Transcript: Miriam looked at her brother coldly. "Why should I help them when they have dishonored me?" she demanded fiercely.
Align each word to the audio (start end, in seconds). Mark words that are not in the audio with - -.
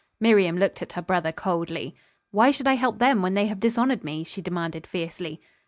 Miriam 0.19 0.57
looked 0.57 0.81
at 0.81 0.93
her 0.93 1.01
brother 1.03 1.31
coldly. 1.31 1.95
"Why 2.31 2.49
should 2.49 2.65
I 2.67 2.73
help 2.73 2.97
them 2.97 3.21
when 3.21 3.35
they 3.35 3.45
have 3.45 3.59
dishonored 3.59 4.03
me?" 4.03 4.23
she 4.23 4.41
demanded 4.41 4.87
fiercely. 4.87 5.39